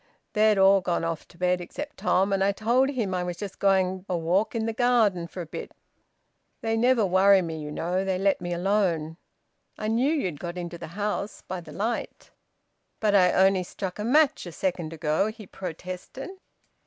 They'd 0.33 0.57
all 0.57 0.81
gone 0.81 1.03
off 1.03 1.27
to 1.27 1.37
bed 1.37 1.61
except 1.61 1.97
Tom, 1.97 2.33
and 2.33 2.43
I 2.43 2.53
told 2.53 2.89
him 2.89 3.13
I 3.13 3.23
was 3.23 3.37
just 3.37 3.59
going 3.59 4.03
a 4.09 4.17
walk 4.17 4.55
in 4.55 4.65
the 4.65 4.73
garden 4.73 5.27
for 5.27 5.41
a 5.41 5.45
bit. 5.45 5.73
They 6.61 6.75
never 6.75 7.05
worry 7.05 7.43
me, 7.43 7.59
you 7.61 7.69
know. 7.71 8.03
They 8.03 8.17
let 8.17 8.41
me 8.41 8.51
alone. 8.51 9.17
I 9.77 9.89
knew 9.89 10.11
you'd 10.11 10.39
got 10.39 10.57
into 10.57 10.79
the 10.79 10.87
house, 10.97 11.43
by 11.43 11.61
the 11.61 11.71
light." 11.71 12.31
"But 12.99 13.13
I 13.13 13.31
only 13.33 13.61
struck 13.61 13.99
a 13.99 14.03
match 14.03 14.47
a 14.47 14.51
second 14.51 14.91
ago," 14.91 15.27
he 15.27 15.45
protested. 15.45 16.31